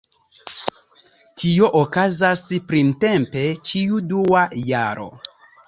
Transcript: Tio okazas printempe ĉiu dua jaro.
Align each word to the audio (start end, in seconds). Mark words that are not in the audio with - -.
Tio 1.41 1.69
okazas 1.81 2.43
printempe 2.73 3.45
ĉiu 3.71 4.03
dua 4.15 4.45
jaro. 4.75 5.09